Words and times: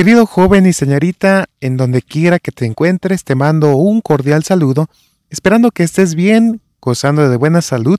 Querido 0.00 0.24
joven 0.24 0.64
y 0.64 0.72
señorita, 0.72 1.50
en 1.60 1.76
donde 1.76 2.00
quiera 2.00 2.38
que 2.38 2.52
te 2.52 2.64
encuentres, 2.64 3.22
te 3.22 3.34
mando 3.34 3.76
un 3.76 4.00
cordial 4.00 4.42
saludo, 4.44 4.88
esperando 5.28 5.72
que 5.72 5.82
estés 5.82 6.14
bien, 6.14 6.62
gozando 6.80 7.28
de 7.28 7.36
buena 7.36 7.60
salud 7.60 7.98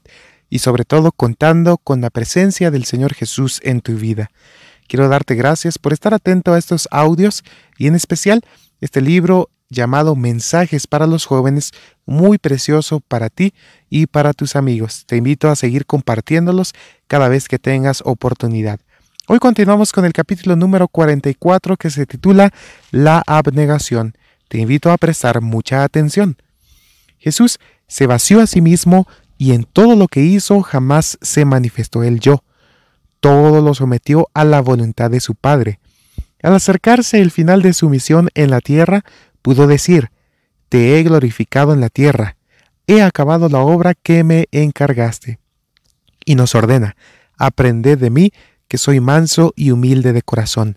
y 0.50 0.58
sobre 0.58 0.84
todo 0.84 1.12
contando 1.12 1.78
con 1.78 2.02
la 2.02 2.10
presencia 2.10 2.72
del 2.72 2.86
Señor 2.86 3.14
Jesús 3.14 3.60
en 3.64 3.82
tu 3.82 3.98
vida. 3.98 4.32
Quiero 4.88 5.10
darte 5.10 5.36
gracias 5.36 5.78
por 5.78 5.94
estar 5.94 6.16
atento 6.16 6.56
a 6.56 6.58
estos 6.58 6.88
audios 6.90 7.44
y 7.78 7.86
en 7.86 7.94
especial 7.94 8.42
este 8.80 9.00
libro 9.00 9.52
llamado 9.70 10.16
Mensajes 10.16 10.88
para 10.88 11.06
los 11.06 11.26
jóvenes, 11.28 11.70
muy 12.08 12.40
precioso 12.40 13.00
para 13.00 13.30
ti 13.30 13.54
y 13.92 14.08
para 14.08 14.34
tus 14.34 14.56
amigos. 14.56 15.04
Te 15.06 15.18
invito 15.18 15.52
a 15.52 15.56
seguir 15.56 15.86
compartiéndolos 15.86 16.74
cada 17.06 17.28
vez 17.28 17.48
que 17.48 17.60
tengas 17.60 18.02
oportunidad. 18.04 18.80
Hoy 19.28 19.38
continuamos 19.38 19.92
con 19.92 20.04
el 20.04 20.14
capítulo 20.14 20.56
número 20.56 20.88
44 20.88 21.78
que 21.78 21.92
se 21.92 22.08
titula 22.08 22.52
La 22.90 23.22
abnegación. 23.28 24.16
Te 24.48 24.58
invito 24.58 24.92
a 24.92 24.98
prestar 24.98 25.42
mucha 25.42 25.84
atención. 25.84 26.38
Jesús 27.20 27.60
se 27.88 28.08
vació 28.08 28.42
a 28.42 28.48
sí 28.48 28.62
mismo 28.62 29.08
y 29.38 29.54
en 29.54 29.64
todo 29.64 29.96
lo 29.96 30.08
que 30.08 30.22
hizo 30.22 30.62
jamás 30.64 31.20
se 31.22 31.46
manifestó 31.46 32.02
el 32.02 32.20
yo. 32.20 32.44
Todo 33.20 33.62
lo 33.62 33.76
sometió 33.76 34.28
a 34.34 34.44
la 34.44 34.60
voluntad 34.60 35.12
de 35.12 35.20
su 35.20 35.36
Padre. 35.36 35.80
Al 36.42 36.56
acercarse 36.56 37.22
el 37.22 37.30
final 37.30 37.62
de 37.62 37.74
su 37.74 37.90
misión 37.90 38.30
en 38.34 38.50
la 38.50 38.60
tierra, 38.60 39.04
pudo 39.44 39.68
decir, 39.68 40.10
Te 40.68 40.98
he 40.98 41.04
glorificado 41.04 41.74
en 41.74 41.80
la 41.80 41.90
tierra, 41.90 42.38
he 42.88 43.04
acabado 43.04 43.50
la 43.50 43.60
obra 43.60 43.94
que 43.94 44.24
me 44.24 44.48
encargaste. 44.52 45.40
Y 46.26 46.34
nos 46.34 46.56
ordena, 46.56 46.96
Aprended 47.38 48.00
de 48.00 48.10
mí, 48.10 48.34
que 48.72 48.78
soy 48.78 49.02
manso 49.02 49.52
y 49.58 49.72
humilde 49.72 50.14
de 50.14 50.22
corazón. 50.22 50.76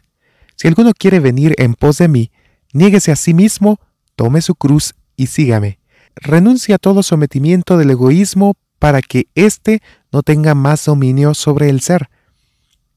Si 0.56 0.66
alguno 0.66 0.94
quiere 0.98 1.20
venir 1.20 1.54
en 1.58 1.74
pos 1.74 1.98
de 1.98 2.08
mí, 2.08 2.32
niéguese 2.72 3.12
a 3.12 3.16
sí 3.16 3.34
mismo, 3.34 3.78
tome 4.16 4.42
su 4.42 4.56
cruz 4.56 4.94
y 5.14 5.28
sígame. 5.28 5.78
Renuncia 6.16 6.74
a 6.74 6.78
todo 6.78 7.04
sometimiento 7.04 7.78
del 7.78 7.92
egoísmo 7.92 8.54
para 8.80 9.00
que 9.00 9.28
éste 9.36 9.80
no 10.10 10.24
tenga 10.24 10.56
más 10.56 10.84
dominio 10.86 11.34
sobre 11.34 11.68
el 11.70 11.82
ser. 11.82 12.10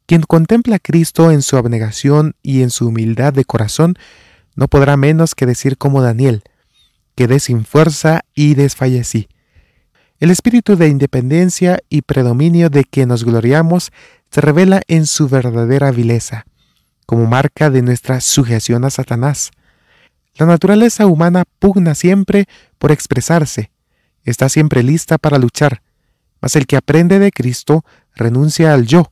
Quien 0.08 0.24
contempla 0.24 0.78
a 0.78 0.80
Cristo 0.80 1.30
en 1.30 1.44
su 1.44 1.58
abnegación 1.58 2.34
y 2.42 2.64
en 2.64 2.72
su 2.72 2.88
humildad 2.88 3.34
de 3.34 3.46
corazón, 3.46 4.00
no 4.56 4.68
podrá 4.68 4.98
menos 4.98 5.36
que 5.36 5.46
decir 5.46 5.78
como 5.78 6.02
Daniel, 6.02 6.42
quedé 7.14 7.40
sin 7.40 7.66
fuerza 7.66 8.22
y 8.34 8.56
desfallecí. 8.56 9.28
El 10.20 10.32
espíritu 10.32 10.76
de 10.76 10.88
independencia 10.88 11.78
y 11.88 12.02
predominio 12.02 12.72
de 12.72 12.84
que 12.84 13.06
nos 13.06 13.24
gloriamos 13.24 13.92
se 14.32 14.42
revela 14.42 14.82
en 14.88 15.06
su 15.06 15.28
verdadera 15.30 15.92
vileza, 15.92 16.46
como 17.06 17.26
marca 17.26 17.70
de 17.70 17.82
nuestra 17.82 18.22
sujeción 18.22 18.86
a 18.86 18.90
Satanás. 18.90 19.52
La 20.36 20.46
naturaleza 20.46 21.08
humana 21.08 21.44
pugna 21.60 21.96
siempre 21.96 22.46
por 22.78 22.92
expresarse, 22.92 23.72
está 24.24 24.50
siempre 24.50 24.84
lista 24.84 25.18
para 25.18 25.38
luchar, 25.38 25.82
mas 26.42 26.56
el 26.56 26.68
que 26.68 26.78
aprende 26.78 27.20
de 27.20 27.32
Cristo 27.32 27.84
renuncia 28.16 28.74
al 28.74 28.86
yo, 28.86 29.12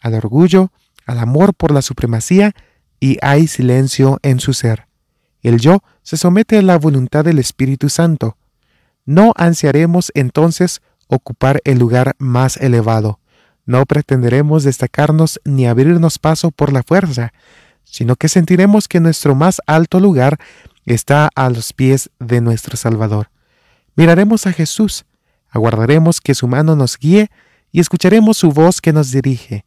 al 0.00 0.14
orgullo, 0.14 0.72
al 1.06 1.18
amor 1.18 1.54
por 1.54 1.72
la 1.72 1.82
supremacía 1.82 2.54
y 3.00 3.18
hay 3.22 3.48
silencio 3.48 4.18
en 4.22 4.40
su 4.40 4.54
ser. 4.54 4.86
El 5.42 5.58
yo 5.58 5.80
se 6.02 6.16
somete 6.16 6.58
a 6.58 6.62
la 6.62 6.78
voluntad 6.78 7.24
del 7.24 7.38
Espíritu 7.38 7.88
Santo. 7.88 8.36
No 9.04 9.32
ansiaremos 9.36 10.12
entonces 10.14 10.80
ocupar 11.08 11.60
el 11.64 11.78
lugar 11.78 12.14
más 12.18 12.56
elevado. 12.56 13.18
No 13.64 13.86
pretenderemos 13.86 14.64
destacarnos 14.64 15.40
ni 15.44 15.66
abrirnos 15.66 16.18
paso 16.18 16.50
por 16.50 16.72
la 16.72 16.82
fuerza, 16.82 17.32
sino 17.84 18.16
que 18.16 18.28
sentiremos 18.28 18.88
que 18.88 19.00
nuestro 19.00 19.34
más 19.34 19.60
alto 19.66 20.00
lugar 20.00 20.38
está 20.84 21.30
a 21.34 21.48
los 21.50 21.72
pies 21.72 22.10
de 22.18 22.40
nuestro 22.40 22.76
Salvador. 22.76 23.30
Miraremos 23.94 24.46
a 24.46 24.52
Jesús, 24.52 25.04
aguardaremos 25.50 26.20
que 26.20 26.34
su 26.34 26.48
mano 26.48 26.74
nos 26.74 26.98
guíe 26.98 27.30
y 27.70 27.80
escucharemos 27.80 28.38
su 28.38 28.50
voz 28.50 28.80
que 28.80 28.92
nos 28.92 29.10
dirige. 29.12 29.64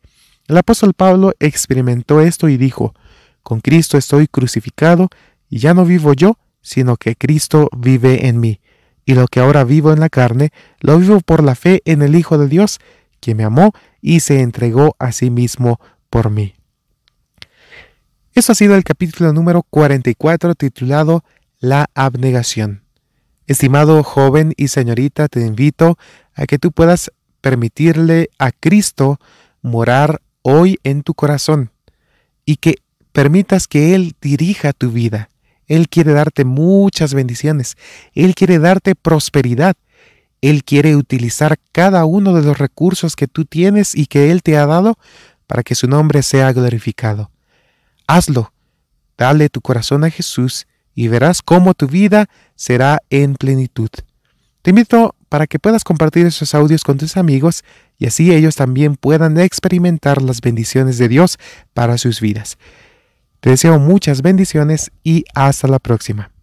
El 0.47 0.57
apóstol 0.57 0.93
Pablo 0.93 1.33
experimentó 1.39 2.21
esto 2.21 2.49
y 2.49 2.57
dijo, 2.57 2.93
con 3.41 3.61
Cristo 3.61 3.97
estoy 3.97 4.27
crucificado, 4.27 5.09
y 5.49 5.59
ya 5.59 5.73
no 5.73 5.85
vivo 5.85 6.13
yo, 6.13 6.37
sino 6.61 6.97
que 6.97 7.15
Cristo 7.15 7.69
vive 7.77 8.27
en 8.27 8.39
mí. 8.39 8.59
Y 9.05 9.13
lo 9.13 9.27
que 9.27 9.39
ahora 9.39 9.63
vivo 9.63 9.93
en 9.93 9.99
la 9.99 10.09
carne, 10.09 10.51
lo 10.79 10.97
vivo 10.97 11.19
por 11.19 11.43
la 11.43 11.53
fe 11.53 11.83
en 11.85 12.01
el 12.01 12.15
Hijo 12.15 12.39
de 12.39 12.47
Dios, 12.47 12.79
que 13.25 13.33
me 13.33 13.43
amó 13.43 13.73
y 14.01 14.19
se 14.19 14.41
entregó 14.41 14.95
a 14.99 15.11
sí 15.11 15.31
mismo 15.31 15.79
por 16.11 16.29
mí. 16.29 16.53
Eso 18.35 18.51
ha 18.51 18.55
sido 18.55 18.75
el 18.75 18.83
capítulo 18.83 19.33
número 19.33 19.63
44 19.63 20.53
titulado 20.53 21.23
La 21.59 21.87
abnegación. 21.95 22.83
Estimado 23.47 24.03
joven 24.03 24.53
y 24.57 24.67
señorita, 24.67 25.27
te 25.27 25.43
invito 25.43 25.97
a 26.35 26.45
que 26.45 26.59
tú 26.59 26.71
puedas 26.71 27.11
permitirle 27.41 28.29
a 28.37 28.51
Cristo 28.51 29.19
morar 29.63 30.21
hoy 30.43 30.77
en 30.83 31.01
tu 31.01 31.15
corazón 31.15 31.71
y 32.45 32.57
que 32.57 32.75
permitas 33.11 33.67
que 33.67 33.95
Él 33.95 34.13
dirija 34.21 34.71
tu 34.71 34.91
vida. 34.91 35.31
Él 35.65 35.89
quiere 35.89 36.13
darte 36.13 36.45
muchas 36.45 37.15
bendiciones. 37.15 37.75
Él 38.13 38.35
quiere 38.35 38.59
darte 38.59 38.93
prosperidad. 38.93 39.75
Él 40.41 40.63
quiere 40.63 40.95
utilizar 40.95 41.57
cada 41.71 42.05
uno 42.05 42.33
de 42.33 42.43
los 42.43 42.57
recursos 42.57 43.15
que 43.15 43.27
tú 43.27 43.45
tienes 43.45 43.95
y 43.95 44.05
que 44.07 44.31
Él 44.31 44.43
te 44.43 44.57
ha 44.57 44.65
dado 44.65 44.97
para 45.47 45.63
que 45.63 45.75
su 45.75 45.87
nombre 45.87 46.23
sea 46.23 46.51
glorificado. 46.53 47.31
Hazlo. 48.07 48.51
Dale 49.17 49.49
tu 49.49 49.61
corazón 49.61 50.03
a 50.03 50.09
Jesús 50.09 50.67
y 50.93 51.07
verás 51.07 51.41
cómo 51.41 51.73
tu 51.73 51.87
vida 51.87 52.27
será 52.55 52.99
en 53.09 53.35
plenitud. 53.35 53.89
Te 54.61 54.71
invito 54.71 55.15
para 55.29 55.47
que 55.47 55.59
puedas 55.59 55.83
compartir 55.83 56.25
esos 56.25 56.55
audios 56.55 56.83
con 56.83 56.97
tus 56.97 57.17
amigos 57.17 57.63
y 57.97 58.07
así 58.07 58.33
ellos 58.33 58.55
también 58.55 58.95
puedan 58.95 59.39
experimentar 59.39 60.21
las 60.21 60.41
bendiciones 60.41 60.97
de 60.97 61.07
Dios 61.07 61.37
para 61.73 61.97
sus 61.97 62.19
vidas. 62.19 62.57
Te 63.39 63.51
deseo 63.51 63.79
muchas 63.79 64.21
bendiciones 64.21 64.91
y 65.03 65.23
hasta 65.33 65.67
la 65.67 65.79
próxima. 65.79 66.34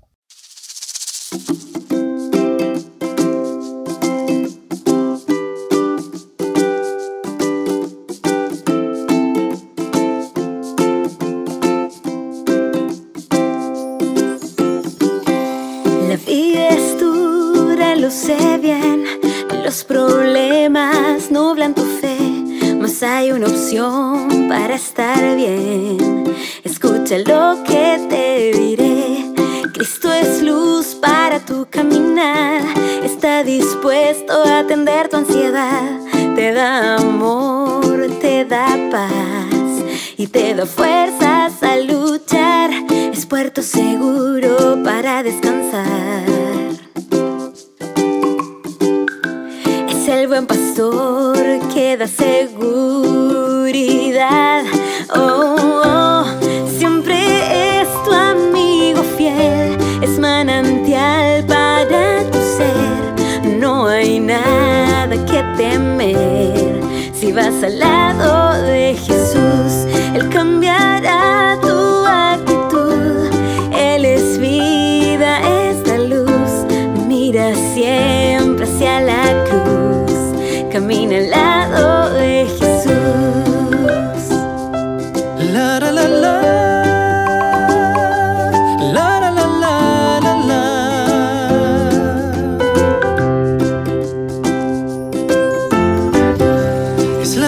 Vida 16.32 16.68
es 16.68 16.98
dura, 16.98 17.94
lo 17.94 18.10
sé 18.10 18.56
bien. 18.56 19.04
Los 19.62 19.84
problemas 19.84 21.30
nublan 21.30 21.74
tu 21.74 21.82
fe, 21.82 22.16
mas 22.80 23.02
hay 23.02 23.32
una 23.32 23.48
opción 23.48 24.48
para 24.48 24.76
estar 24.76 25.36
bien 25.36 26.24
escucha 26.64 27.18
lo 27.18 27.62
que 27.64 28.00
te 28.08 28.58
diré. 28.58 29.26
Cristo 29.74 30.10
es 30.10 30.42
luz 30.42 30.94
para 30.94 31.38
tu 31.38 31.66
caminar, 31.68 32.62
está 33.04 33.44
dispuesto 33.44 34.32
a 34.32 34.60
atender 34.60 35.08
tu 35.08 35.18
ansiedad, 35.18 35.82
te 36.34 36.52
da 36.52 36.96
amor, 36.96 38.08
te 38.22 38.46
da 38.46 38.66
paz 38.90 39.84
y 40.16 40.26
te 40.28 40.54
da 40.54 40.64
fuerzas 40.64 41.62
a 41.62 41.76
luchar, 41.76 42.70
es 43.12 43.26
puerto 43.26 43.62
seguro 43.62 44.82
para 44.82 45.22
descansar. 45.22 45.61
Es 49.88 50.08
el 50.08 50.28
buen 50.28 50.46
pastor 50.46 51.36
que 51.72 51.96
da 51.96 52.06
seguridad. 52.06 53.02
Oh, 55.14 55.56
oh. 55.84 56.02
manantial 60.44 61.44
para 61.46 62.22
tu 62.30 62.38
ser. 62.56 63.56
No 63.58 63.86
hay 63.86 64.18
nada 64.20 65.14
que 65.26 65.42
temer. 65.56 66.80
Si 67.12 67.32
vas 67.32 67.62
al 67.62 67.78
lado 67.78 68.01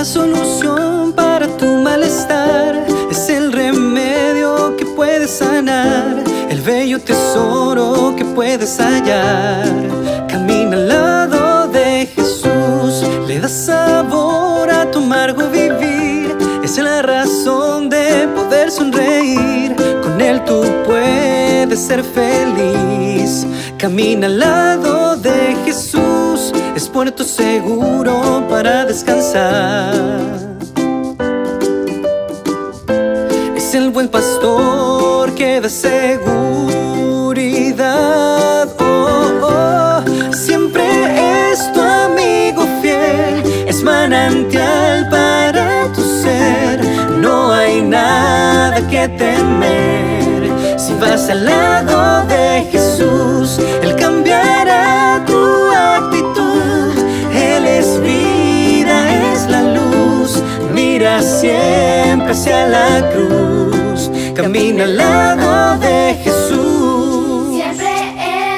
la 0.05 0.11
solución 0.11 1.15
para 1.15 1.47
tu 1.57 1.65
malestar, 1.65 2.85
es 3.11 3.31
el 3.31 3.51
remedio 3.51 4.77
que 4.77 4.85
puedes 4.85 5.31
sanar, 5.31 6.23
el 6.51 6.61
bello 6.61 7.01
tesoro 7.01 8.15
que 8.15 8.23
puedes 8.23 8.79
hallar. 8.79 9.65
Camina 10.29 10.77
al 10.77 10.89
lado 10.89 11.69
de 11.69 12.07
Jesús, 12.15 13.09
le 13.27 13.41
da 13.41 13.49
sabor 13.49 14.71
a 14.71 14.91
tu 14.91 14.99
amargo 14.99 15.49
vivir, 15.49 16.37
es 16.63 16.77
la 16.77 17.01
razón 17.01 17.89
de 17.89 18.29
poder 18.37 18.71
sonreír, 18.71 19.75
con 20.03 20.21
él 20.21 20.45
tú 20.45 20.67
puedes 20.85 21.81
ser 21.81 22.05
feliz. 22.05 23.47
Camina 23.79 24.27
al 24.27 24.39
lado 24.39 24.94
es 26.75 26.89
puerto 26.89 27.23
seguro 27.25 28.47
para 28.49 28.85
descansar. 28.85 29.95
Es 33.57 33.75
el 33.75 33.91
buen 33.91 34.09
pastor 34.09 35.35
que 35.35 35.61
da 35.61 35.69
seguridad. 35.69 36.35
Oh, 38.79 39.33
oh, 39.43 40.03
siempre 40.33 40.83
es 41.53 41.73
tu 41.73 41.81
amigo 41.81 42.67
fiel, 42.83 43.43
es 43.69 43.83
manantial 43.83 45.09
para 45.11 45.93
tu 45.93 46.03
ser. 46.23 46.81
No 47.21 47.53
hay 47.53 47.81
nada 47.83 48.81
que 48.89 49.09
temer 49.09 50.51
si 50.79 50.93
vas 50.95 51.31
al 51.31 51.45
lado 51.45 52.27
de 52.27 52.34
hacia 62.35 62.67
la 62.67 63.11
cruz, 63.13 64.11
camina 64.35 64.83
al 64.85 64.97
lado 64.97 65.79
de 65.79 66.17
Jesús. 66.25 67.55
Siempre 67.55 67.95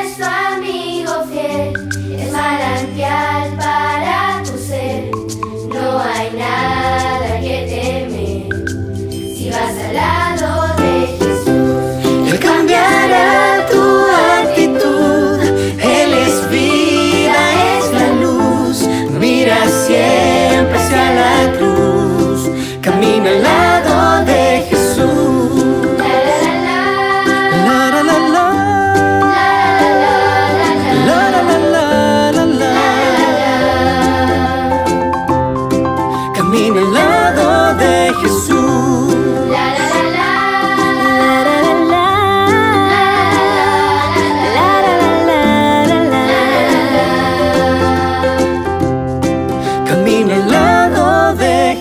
es 0.00 0.16
tu 0.16 0.24
amigo 0.24 1.12
fiel, 1.30 1.74
es 2.18 2.32
manantial 2.32 3.54
para 3.58 4.42
tu 4.44 4.56
ser. 4.56 5.10
No 5.68 6.00
hay 6.00 6.30
nada 6.38 7.38
que 7.38 7.56
temer 7.74 8.48
si 9.36 9.50
vas 9.50 9.76
a 9.88 9.92
la 9.92 10.25
camina 36.46 36.80
al 36.80 36.92
lado 36.92 37.74
de 37.74 38.14
Jesús. 38.20 39.14
La, 39.50 39.74
la, 39.74 39.88
la, 39.88 40.10
la. 40.10 40.36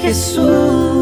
Jesús. 0.02 0.95